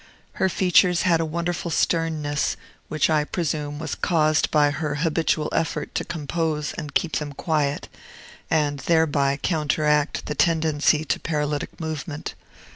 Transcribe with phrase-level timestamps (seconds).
[0.41, 2.57] Her features had a wonderful sternness,
[2.87, 7.87] which, I presume, was caused by her habitual effort to compose and keep them quiet,
[8.49, 12.33] and thereby counteract the tendency to paralytic movement.